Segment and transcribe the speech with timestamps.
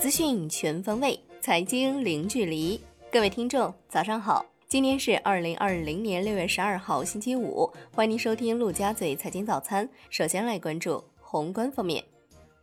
[0.00, 2.80] 资讯全方位，财经零距离。
[3.12, 4.42] 各位听众，早上好！
[4.66, 7.70] 今天是二零二零年六月十二号，星期五。
[7.94, 9.86] 欢迎您收听陆家嘴财经早餐。
[10.08, 12.02] 首先来关注宏观方面，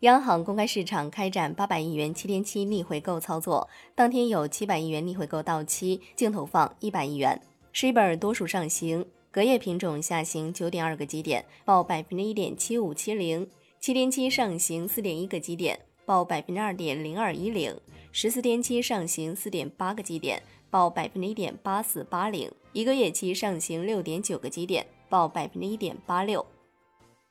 [0.00, 7.40] 央行公开市场开展八百亿元七天期逆回购操作，当天有七百亿元逆回购到期，净投放一百亿元。
[7.72, 13.46] 十一本多数上行，隔夜品种下行九点二个基点，报百分之一点七五七零；
[13.80, 15.80] 七天期上行四点一个基点。
[16.04, 17.76] 报百分之二点零二一零，
[18.10, 26.44] 十四天期上行四点八个基点，报百分之一点八四八零；一个月期上行六点九个基点，报百分之一点八六。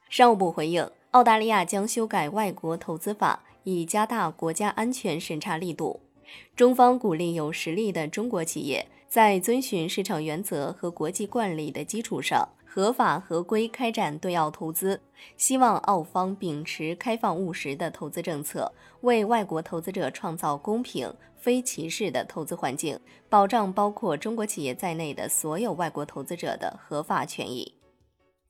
[0.10, 6.00] 商务部回应，澳大利亚将修改外国投资法，以加大国家安全审查力度。
[6.56, 12.48] 中方鼓励有实力的中国企业在遵循市场原则和国际惯例的基础上。
[12.74, 15.02] 合法合规开展对澳投资，
[15.36, 18.72] 希望澳方秉持开放务实的投资政策，
[19.02, 27.76] 为外国投资者创造公平、非歧视的投资环境，保障包括中国企业在内的所有外国投资者的合法权益。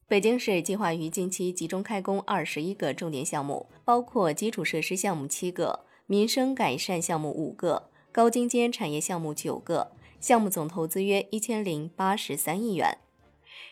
[0.08, 13.00] 北京市计划于近期集中开工二十一个重点项目，包括基础设施项目七个、民生改善项目五个、高精尖产业项目九个，项目总投资约一千零八十三亿元。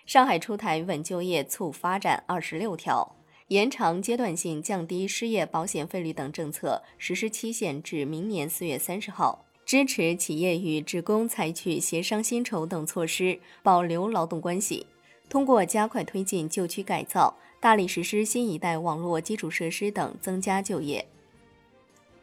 [0.10, 3.16] 上海出台稳就业、促发展二十六条，
[3.50, 14.88] 延长阶段性降低失业保险费率等政策实施期限至明年四月三十号，支持企业与职工采取协商薪酬等措施，保留劳动关系。
[15.30, 21.06] 通过加快推进旧区改造，大力实施新一代网络基础设施等，增加就业。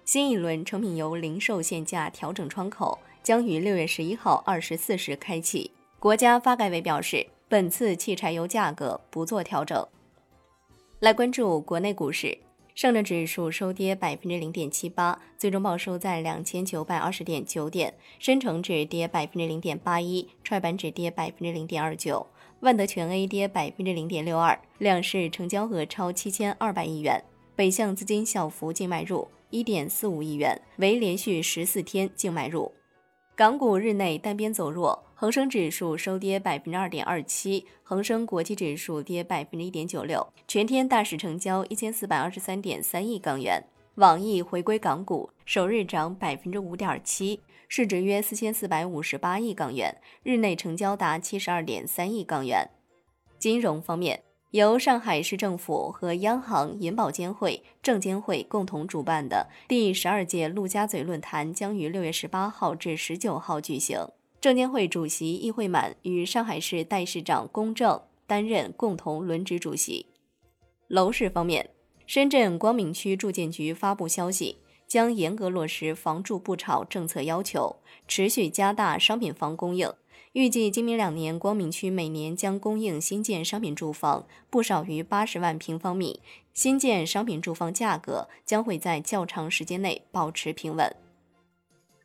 [0.05, 5.70] 新一轮成品油零售限价调整窗口将于六月十一号二十四时开启。
[6.01, 7.25] 国家发改委表示。
[7.48, 9.86] 本次汽柴油价格不做调整。
[10.98, 12.36] 来关注国内股市，
[12.75, 22.27] 上证指数收跌百分之零点七八，最终报收在两千九百二十点九点；深成指跌百分之零点八一，创业板指跌百分之零点二九，
[22.61, 24.58] 万德全 A 跌百分之零点六二。
[24.79, 27.23] 两市成交额超七千二百亿元，
[27.55, 32.73] 北向资金小幅净买入一点四五亿元，为连续十四天净买入。
[33.36, 35.05] 港股日内单边走弱。
[35.14, 40.27] 恒生指数收跌百分之二点二七，恒生国际指数跌百分之一点九六。
[40.48, 43.63] 全天大市成交一千四百二十三点三亿港元。
[43.97, 52.70] 网易回归港股，首日涨百分之五点七，市值约四千四百五十八亿港元，日内成交达七十二点三亿港元。
[53.39, 54.23] 金融方面，
[54.56, 64.00] 由上海市政府和央行、银保监会、证监会共同主办的第十二届陆家嘴论坛将于六月十八号至十九号举行。
[64.40, 70.06] 证监会主席易会满与上海市代市长龚正担任共同轮值主席。
[70.88, 71.68] 楼市方面，
[72.06, 74.56] 深圳光明区住建局发布消息，
[74.86, 77.77] 将严格落实房住不炒政策要求，
[78.07, 79.92] 持续加大商品房供应。
[80.33, 86.20] 预计今明两年，光明区每年将供应新建商品住房不少于八十万平方米，
[86.52, 90.95] 新建商品住房价格将会在较长时间内保持平稳。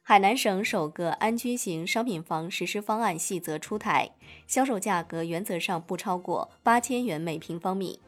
[0.01, 4.09] 海南省首个安居型商品房实施方案细则出台，
[4.47, 7.99] 销售价格原则上不超过八千元每平方米。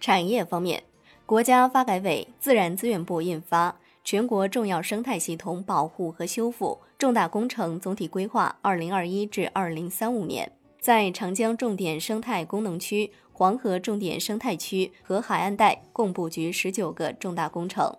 [0.00, 0.82] 产业方面，
[1.26, 3.70] 国家发改委、自然资源部印发
[4.04, 10.46] 《全国重要生态系统保护和修复重大工程总体规划（二零二一至二零三五年）》，
[10.84, 17.96] 在长江重点生态功能区、黄河重点生态区和海岸带共布局十九个重大工程。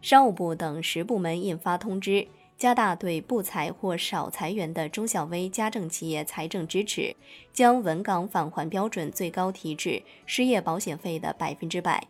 [0.00, 7.14] 商务部等十部门印发通知，加大对不裁或少裁员的中小微家政企业财政支持，
[7.52, 12.08] 将稳岗返还标准最高提至失业保险费的百分之百，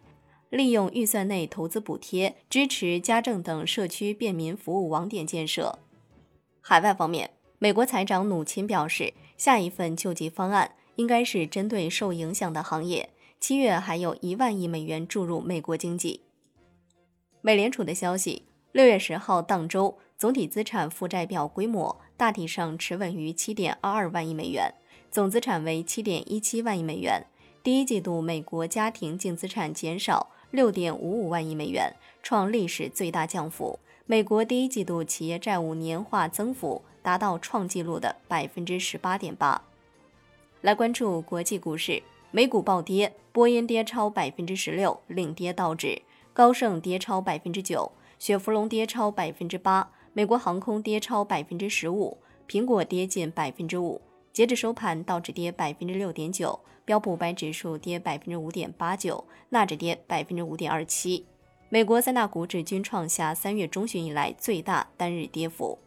[0.51, 5.79] 利用预算内投资补贴支持家政等社区便民服务网点建设。
[6.61, 16.23] 海外方面，美国财长努钦表示，下一份救济方案应该是针对受影响的行业，七月还有一万亿美元注入美国经济。
[17.41, 18.43] 美联储的消息，
[18.73, 24.75] 六月十号当周总体资产负债表规模大体上持稳于七点二二万亿美元，
[25.11, 27.25] 总资产为七点一七万亿美元。
[27.63, 33.79] 第一季度美国家庭净资产减少六点五五万亿美元，创历史最大降幅。
[34.07, 39.63] 美国第一季度企业债务年化增幅达到创纪录的百分之十八点八。
[40.61, 42.03] 来关注国际股市，
[42.33, 46.03] 美股暴跌，波音跌超百分之十六，领跌道指。
[46.33, 52.19] 高盛跌超百分之九，雪佛龙跌超百分之八，美国航空跌超百分之十五，
[52.49, 54.01] 苹果跌近百分之五。
[54.33, 61.27] 截至收盘，道指跌百分之六点九，标普五百指数跌百分之五点八九，纳指跌百分之五点二七。
[61.69, 65.79] 美国三大股指均创下三月中旬以来最大单日跌幅。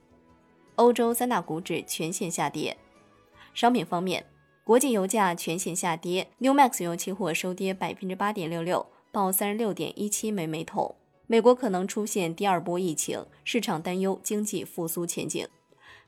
[0.75, 2.75] 欧洲三大股指全线下跌。
[3.53, 4.25] 商品方面，
[4.63, 10.95] 国际油价全线下跌，New Max 油期货收跌百分之八点六六，报三十六点一七每每桶。
[11.27, 15.47] 美国可能出现第二波疫情，市场担忧经济复苏前景。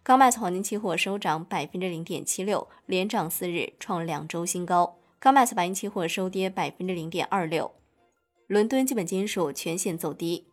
[0.05, 4.97] 高麦斯黄金期货收涨百分之零点七六，连涨四日，创两周新高。
[5.17, 7.71] 高麦斯白银期货收跌百分之零点二六。
[8.45, 10.45] 伦敦基本金属全线走低。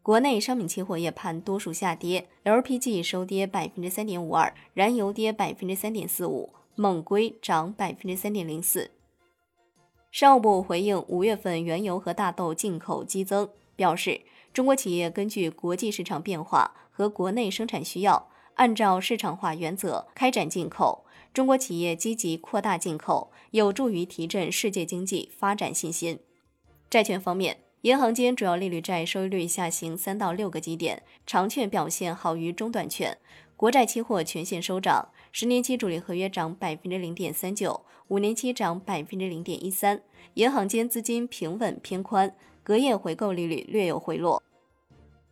[0.00, 8.92] 国内商品期货夜盘多数下跌，LPG 收跌百分之三点五二，燃油跌百分之三点四五，锰硅涨百分之三点零四。
[10.12, 14.20] 商务部回应五月份原油和大豆进口激增，表示
[14.52, 18.29] 中国企业根据国际市场变化和国内生产需要，
[18.60, 21.06] 按照市场化原则开展进口。
[21.32, 26.18] 中国企业积极扩大进口，有助于提振世界经济发展信心。
[26.90, 33.16] 债券方面，银行间主要利率债收益率下行三到六个基点，长券表现好于中短券。
[33.56, 40.02] 国债期货全线收涨，十年期主力合约涨百分之零点三九，五年期涨百分之零点一三。
[40.34, 44.42] 银行间资金平稳偏宽，隔夜回购利率略有回落。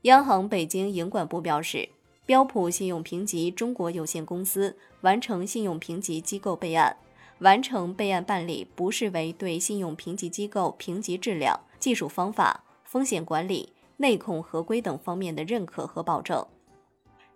[0.03, 1.91] 央行北京营管部表示，
[2.29, 6.95] 标普信用评级中国有限公司完成信用评级机构备案。
[7.39, 16.47] 完成备案办理，不视为对信用评级机构评级质量、技术方法、风险管理、内控合规等方面的认可和保证。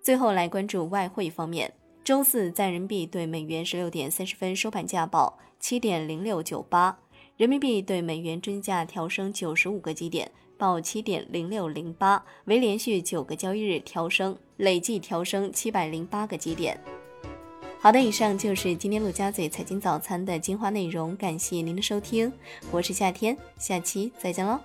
[0.03, 1.73] 最后来关注外汇方面，
[2.05, 6.99] 周四在人民币对美元十六点三十分收盘价报七点零六九八，
[7.39, 16.79] 人民币对美元均价调升九十五个基点，报七点零六零八，为连续九个交易日调升，累计调升七百零八个基点。
[17.81, 22.33] 好的，以上就是今天陆家嘴财经早餐的精华内容，感谢您的收听，
[22.71, 24.61] 我是夏天，下期再见喽。